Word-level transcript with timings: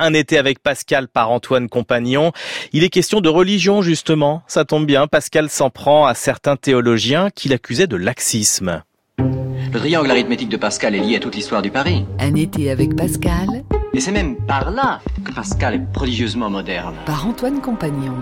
Un 0.00 0.14
été 0.14 0.38
avec 0.38 0.62
Pascal 0.62 1.08
par 1.08 1.32
Antoine 1.32 1.68
Compagnon. 1.68 2.30
Il 2.72 2.84
est 2.84 2.88
question 2.88 3.20
de 3.20 3.28
religion 3.28 3.82
justement. 3.82 4.42
Ça 4.46 4.64
tombe 4.64 4.86
bien, 4.86 5.08
Pascal 5.08 5.50
s'en 5.50 5.70
prend 5.70 6.06
à 6.06 6.14
certains 6.14 6.54
théologiens 6.54 7.30
qui 7.30 7.48
l'accusaient 7.48 7.88
de 7.88 7.96
laxisme. 7.96 8.84
Le 9.18 9.76
triangle 9.76 10.08
arithmétique 10.08 10.50
de 10.50 10.56
Pascal 10.56 10.94
est 10.94 11.00
lié 11.00 11.16
à 11.16 11.18
toute 11.18 11.34
l'histoire 11.34 11.62
du 11.62 11.72
Paris. 11.72 12.04
Un 12.20 12.36
été 12.36 12.70
avec 12.70 12.94
Pascal. 12.94 13.64
Et 13.92 13.98
c'est 13.98 14.12
même 14.12 14.36
par 14.36 14.70
là 14.70 15.00
que 15.24 15.32
Pascal 15.32 15.74
est 15.74 15.92
prodigieusement 15.92 16.48
moderne. 16.48 16.94
Par 17.04 17.26
Antoine 17.26 17.60
Compagnon. 17.60 18.14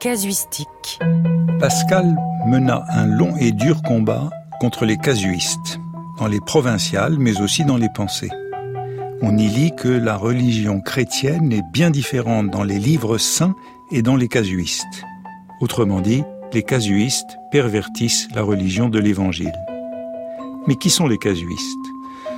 Casuistique. 0.00 0.98
Pascal 1.58 2.16
mena 2.46 2.84
un 2.88 3.04
long 3.04 3.36
et 3.38 3.52
dur 3.52 3.82
combat 3.82 4.30
contre 4.60 4.86
les 4.86 4.96
casuistes, 4.96 5.78
dans 6.18 6.26
les 6.26 6.40
provinciales 6.40 7.16
mais 7.18 7.42
aussi 7.42 7.66
dans 7.66 7.76
les 7.76 7.90
pensées 7.94 8.30
on 9.22 9.36
y 9.36 9.48
lit 9.48 9.72
que 9.76 9.88
la 9.88 10.16
religion 10.16 10.80
chrétienne 10.80 11.52
est 11.52 11.64
bien 11.72 11.90
différente 11.90 12.50
dans 12.50 12.62
les 12.62 12.78
livres 12.78 13.18
saints 13.18 13.54
et 13.90 14.02
dans 14.02 14.16
les 14.16 14.28
casuistes. 14.28 15.04
Autrement 15.60 16.00
dit, 16.00 16.22
les 16.52 16.62
casuistes 16.62 17.36
pervertissent 17.50 18.28
la 18.34 18.42
religion 18.42 18.88
de 18.88 18.98
l'Évangile. 18.98 19.52
Mais 20.66 20.76
qui 20.76 20.90
sont 20.90 21.06
les 21.06 21.18
casuistes? 21.18 21.78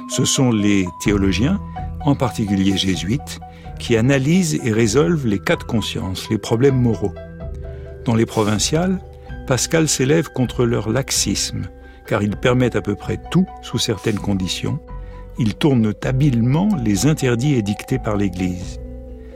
Ce 0.09 0.25
sont 0.25 0.51
les 0.51 0.87
théologiens, 1.03 1.61
en 2.05 2.15
particulier 2.15 2.77
jésuites, 2.77 3.39
qui 3.79 3.97
analysent 3.97 4.61
et 4.65 4.73
résolvent 4.73 5.27
les 5.27 5.39
cas 5.39 5.57
de 5.57 5.63
conscience, 5.63 6.29
les 6.31 6.39
problèmes 6.39 6.81
moraux. 6.81 7.15
Dans 8.05 8.15
les 8.15 8.27
provinciales, 8.27 8.99
Pascal 9.47 9.89
s'élève 9.89 10.29
contre 10.29 10.65
leur 10.65 10.89
laxisme, 10.89 11.63
car 12.07 12.23
ils 12.23 12.37
permettent 12.37 12.77
à 12.77 12.83
peu 12.83 12.97
près 12.97 13.21
tout 13.31 13.47
sous 13.63 13.79
certaines 13.79 14.19
conditions, 14.19 14.81
ils 15.39 15.55
tournent 15.55 15.95
habilement 16.03 16.69
les 16.85 17.07
interdits 17.07 17.55
édictés 17.55 17.99
par 17.99 18.17
l'Église. 18.17 18.81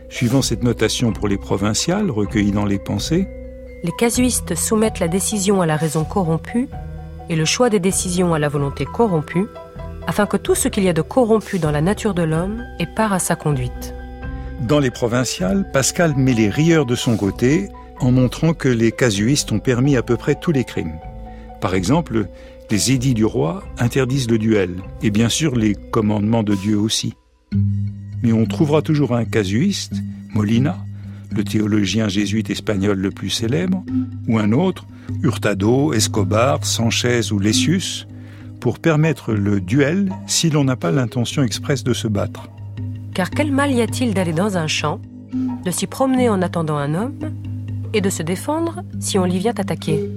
Suivant 0.08 0.42
cette 0.42 0.62
notation 0.62 1.12
pour 1.12 1.28
les 1.28 1.38
provinciales 1.38 2.10
recueillies 2.10 2.52
dans 2.52 2.64
les 2.64 2.78
pensées, 2.78 3.26
les 3.82 3.92
casuistes 3.98 4.54
soumettent 4.54 5.00
la 5.00 5.08
décision 5.08 5.60
à 5.60 5.66
la 5.66 5.76
raison 5.76 6.04
corrompue 6.04 6.68
et 7.28 7.36
le 7.36 7.44
choix 7.44 7.70
des 7.70 7.80
décisions 7.80 8.34
à 8.34 8.38
la 8.38 8.48
volonté 8.48 8.84
corrompue, 8.84 9.46
afin 10.06 10.26
que 10.26 10.36
tout 10.36 10.54
ce 10.54 10.68
qu'il 10.68 10.84
y 10.84 10.88
a 10.88 10.92
de 10.92 11.02
corrompu 11.02 11.58
dans 11.58 11.72
la 11.72 11.80
nature 11.80 12.14
de 12.14 12.22
l'homme 12.22 12.64
ait 12.78 12.86
part 12.86 13.12
à 13.12 13.18
sa 13.18 13.34
conduite. 13.34 13.94
Dans 14.60 14.78
les 14.78 14.90
provinciales, 14.90 15.68
Pascal 15.72 16.14
met 16.16 16.32
les 16.32 16.48
rieurs 16.48 16.86
de 16.86 16.94
son 16.94 17.16
côté 17.16 17.68
en 18.00 18.12
montrant 18.12 18.54
que 18.54 18.68
les 18.68 18.92
casuistes 18.92 19.52
ont 19.52 19.58
permis 19.58 19.96
à 19.96 20.02
peu 20.02 20.16
près 20.16 20.34
tous 20.34 20.52
les 20.52 20.64
crimes. 20.64 20.98
Par 21.60 21.74
exemple, 21.74 22.26
les 22.70 22.92
édits 22.92 23.14
du 23.14 23.24
roi 23.24 23.62
interdisent 23.78 24.30
le 24.30 24.38
duel, 24.38 24.76
et 25.02 25.10
bien 25.10 25.28
sûr 25.28 25.54
les 25.54 25.74
commandements 25.74 26.42
de 26.42 26.54
Dieu 26.54 26.78
aussi. 26.78 27.14
Mais 28.22 28.32
on 28.32 28.46
trouvera 28.46 28.82
toujours 28.82 29.14
un 29.14 29.24
casuiste, 29.24 29.94
Molina, 30.34 30.76
le 31.30 31.44
théologien 31.44 32.08
jésuite 32.08 32.50
espagnol 32.50 32.98
le 32.98 33.10
plus 33.10 33.30
célèbre, 33.30 33.84
ou 34.26 34.38
un 34.38 34.52
autre, 34.52 34.86
Hurtado, 35.22 35.92
Escobar, 35.92 36.64
Sanchez 36.64 37.32
ou 37.32 37.38
Lessius, 37.38 38.06
pour 38.60 38.78
permettre 38.78 39.32
le 39.32 39.60
duel 39.60 40.10
si 40.26 40.50
l'on 40.50 40.64
n'a 40.64 40.76
pas 40.76 40.90
l'intention 40.90 41.42
expresse 41.42 41.84
de 41.84 41.92
se 41.92 42.08
battre. 42.08 42.48
Car 43.14 43.30
quel 43.30 43.52
mal 43.52 43.70
y 43.72 43.80
a-t-il 43.80 44.12
d'aller 44.12 44.32
dans 44.32 44.56
un 44.56 44.66
champ, 44.66 45.00
de 45.64 45.70
s'y 45.70 45.86
promener 45.86 46.28
en 46.28 46.42
attendant 46.42 46.76
un 46.76 46.94
homme, 46.94 47.18
et 47.92 48.00
de 48.00 48.10
se 48.10 48.22
défendre 48.22 48.82
si 48.98 49.18
on 49.18 49.24
l'y 49.24 49.38
vient 49.38 49.54
attaquer? 49.56 50.10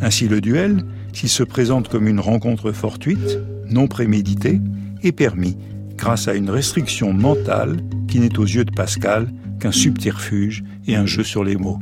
Ainsi 0.00 0.28
le 0.28 0.40
duel, 0.40 0.84
s'il 1.12 1.28
se 1.28 1.42
présente 1.42 1.88
comme 1.88 2.08
une 2.08 2.20
rencontre 2.20 2.72
fortuite, 2.72 3.38
non 3.68 3.86
préméditée, 3.86 4.60
est 5.02 5.12
permis 5.12 5.56
grâce 5.96 6.28
à 6.28 6.34
une 6.34 6.50
restriction 6.50 7.12
mentale 7.12 7.76
qui 8.08 8.18
n'est 8.18 8.38
aux 8.38 8.44
yeux 8.44 8.64
de 8.64 8.72
Pascal 8.72 9.32
qu'un 9.60 9.72
subterfuge 9.72 10.64
et 10.86 10.96
un 10.96 11.06
jeu 11.06 11.22
sur 11.22 11.44
les 11.44 11.56
mots. 11.56 11.78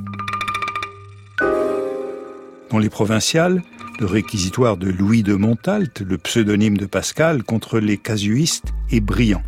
Dans 2.71 2.79
les 2.79 2.91
provinciales, 2.91 3.63
le 3.99 4.07
réquisitoire 4.07 4.77
de 4.77 4.89
Louis 4.89 5.23
de 5.23 5.35
Montalte, 5.35 6.01
le 6.01 6.19
pseudonyme 6.19 6.77
de 6.77 6.87
Pascal, 6.87 7.43
contre 7.43 7.81
les 7.81 7.97
casuistes, 7.97 8.73
est 8.91 9.01
brillant. 9.01 9.43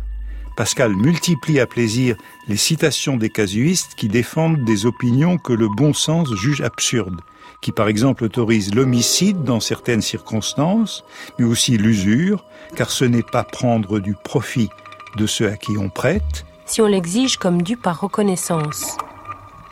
Pascal 0.55 0.95
multiplie 0.95 1.59
à 1.59 1.65
plaisir 1.65 2.15
les 2.47 2.57
citations 2.57 3.17
des 3.17 3.29
casuistes 3.29 3.95
qui 3.95 4.07
défendent 4.07 4.63
des 4.63 4.85
opinions 4.85 5.37
que 5.37 5.53
le 5.53 5.67
bon 5.67 5.93
sens 5.93 6.31
juge 6.35 6.61
absurdes, 6.61 7.21
qui 7.61 7.71
par 7.71 7.87
exemple 7.87 8.23
autorise 8.23 8.75
l'homicide 8.75 9.43
dans 9.43 9.59
certaines 9.59 10.01
circonstances, 10.01 11.03
mais 11.39 11.45
aussi 11.45 11.77
l'usure, 11.77 12.45
car 12.75 12.91
ce 12.91 13.05
n'est 13.05 13.23
pas 13.23 13.43
prendre 13.43 13.99
du 13.99 14.13
profit 14.13 14.69
de 15.17 15.25
ceux 15.25 15.49
à 15.49 15.57
qui 15.57 15.77
on 15.77 15.89
prête. 15.89 16.45
Si 16.65 16.81
on 16.81 16.87
l'exige 16.87 17.37
comme 17.37 17.63
dû 17.63 17.75
par 17.75 17.99
reconnaissance, 17.99 18.97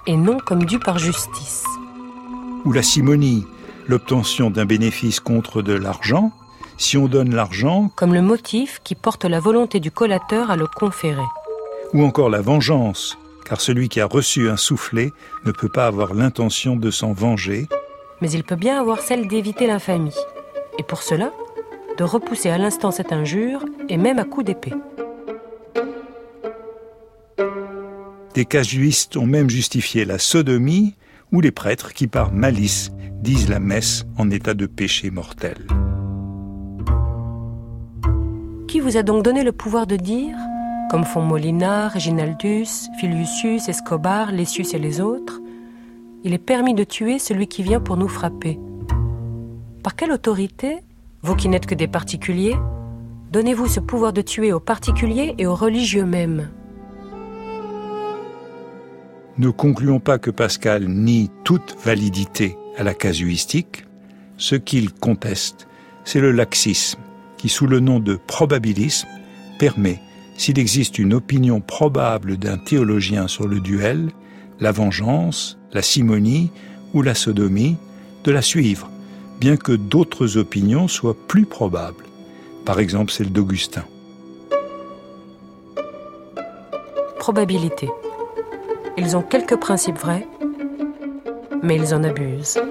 et 0.07 0.17
non 0.17 0.37
comme 0.39 0.65
dû 0.65 0.79
par 0.79 0.97
justice. 0.97 1.63
Ou 2.65 2.71
la 2.71 2.83
simonie, 2.83 3.45
l'obtention 3.87 4.49
d'un 4.49 4.65
bénéfice 4.65 5.19
contre 5.19 5.61
de 5.61 5.73
l'argent, 5.73 6.31
si 6.81 6.97
on 6.97 7.07
donne 7.07 7.35
l'argent 7.35 7.91
comme 7.95 8.13
le 8.13 8.21
motif 8.21 8.79
qui 8.83 8.95
porte 8.95 9.25
la 9.25 9.39
volonté 9.39 9.79
du 9.79 9.91
collateur 9.91 10.49
à 10.49 10.55
le 10.55 10.67
conférer. 10.67 11.21
Ou 11.93 12.03
encore 12.03 12.29
la 12.29 12.41
vengeance, 12.41 13.17
car 13.45 13.61
celui 13.61 13.87
qui 13.87 14.01
a 14.01 14.05
reçu 14.05 14.49
un 14.49 14.57
soufflet 14.57 15.11
ne 15.45 15.51
peut 15.51 15.69
pas 15.69 15.85
avoir 15.85 16.13
l'intention 16.13 16.75
de 16.75 16.89
s'en 16.89 17.13
venger, 17.13 17.67
mais 18.21 18.31
il 18.31 18.43
peut 18.43 18.55
bien 18.55 18.79
avoir 18.79 18.99
celle 18.99 19.27
d'éviter 19.27 19.67
l'infamie. 19.67 20.15
Et 20.79 20.83
pour 20.83 21.03
cela, 21.03 21.31
de 21.97 22.03
repousser 22.03 22.49
à 22.49 22.57
l'instant 22.57 22.91
cette 22.91 23.11
injure, 23.11 23.65
et 23.89 23.97
même 23.97 24.19
à 24.19 24.23
coups 24.23 24.45
d'épée. 24.45 24.73
Des 28.33 28.45
casuistes 28.45 29.17
ont 29.17 29.25
même 29.25 29.49
justifié 29.49 30.05
la 30.05 30.17
sodomie 30.17 30.95
ou 31.31 31.41
les 31.41 31.51
prêtres 31.51 31.93
qui 31.93 32.07
par 32.07 32.31
malice 32.31 32.91
disent 33.21 33.49
la 33.49 33.59
messe 33.59 34.05
en 34.17 34.31
état 34.31 34.53
de 34.53 34.65
péché 34.65 35.11
mortel. 35.11 35.57
Vous 38.81 38.97
a 38.97 39.03
donc 39.03 39.23
donné 39.23 39.43
le 39.43 39.51
pouvoir 39.51 39.85
de 39.85 39.95
dire, 39.95 40.35
comme 40.89 41.03
font 41.05 41.21
Molina, 41.21 41.87
Reginaldus, 41.87 42.89
Filiusius, 42.99 43.69
Escobar, 43.69 44.31
Lessius 44.31 44.73
et 44.73 44.79
les 44.79 44.99
autres, 44.99 45.39
il 46.23 46.33
est 46.33 46.39
permis 46.39 46.73
de 46.73 46.83
tuer 46.83 47.19
celui 47.19 47.47
qui 47.47 47.61
vient 47.63 47.79
pour 47.79 47.95
nous 47.95 48.07
frapper. 48.07 48.59
Par 49.83 49.95
quelle 49.95 50.11
autorité, 50.11 50.79
vous 51.21 51.35
qui 51.35 51.47
n'êtes 51.47 51.67
que 51.67 51.75
des 51.75 51.87
particuliers, 51.87 52.55
donnez-vous 53.31 53.67
ce 53.67 53.79
pouvoir 53.79 54.13
de 54.13 54.21
tuer 54.21 54.51
aux 54.51 54.59
particuliers 54.59 55.35
et 55.37 55.45
aux 55.45 55.55
religieux 55.55 56.05
mêmes? 56.05 56.49
Ne 59.37 59.49
concluons 59.49 59.99
pas 59.99 60.17
que 60.17 60.31
Pascal 60.31 60.87
nie 60.87 61.29
toute 61.43 61.77
validité 61.83 62.57
à 62.77 62.83
la 62.83 62.93
casuistique. 62.93 63.85
Ce 64.37 64.55
qu'il 64.55 64.91
conteste, 64.91 65.67
c'est 66.03 66.19
le 66.19 66.31
laxisme, 66.31 66.99
qui 67.41 67.49
sous 67.49 67.65
le 67.65 67.79
nom 67.79 67.99
de 67.99 68.15
probabilisme 68.27 69.07
permet, 69.57 69.99
s'il 70.37 70.59
existe 70.59 70.99
une 70.99 71.15
opinion 71.15 71.59
probable 71.59 72.37
d'un 72.37 72.57
théologien 72.57 73.27
sur 73.27 73.47
le 73.47 73.59
duel, 73.59 74.11
la 74.59 74.71
vengeance, 74.71 75.57
la 75.73 75.81
simonie 75.81 76.51
ou 76.93 77.01
la 77.01 77.15
sodomie, 77.15 77.77
de 78.23 78.31
la 78.31 78.43
suivre, 78.43 78.91
bien 79.39 79.57
que 79.57 79.71
d'autres 79.71 80.37
opinions 80.37 80.87
soient 80.87 81.17
plus 81.27 81.47
probables. 81.47 82.05
Par 82.63 82.79
exemple 82.79 83.11
celle 83.11 83.31
d'Augustin. 83.31 83.85
Probabilité. 87.17 87.89
Ils 88.97 89.17
ont 89.17 89.23
quelques 89.23 89.55
principes 89.55 89.97
vrais, 89.97 90.27
mais 91.63 91.75
ils 91.75 91.95
en 91.95 92.03
abusent. 92.03 92.61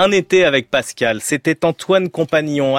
Un 0.00 0.12
été 0.12 0.44
avec 0.44 0.70
Pascal, 0.70 1.20
c'était 1.20 1.64
Antoine 1.64 2.08
Compagnon. 2.08 2.76